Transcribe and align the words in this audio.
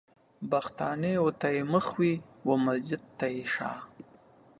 بتخانې 0.49 1.13
و 1.23 1.27
ته 1.39 1.47
يې 1.55 1.63
مخ 1.73 1.85
وي 1.99 2.13
و 2.47 2.51
مسجد 2.65 3.01
و 3.05 3.11
ته 3.17 3.25
يې 3.35 3.43
شا 3.53 3.71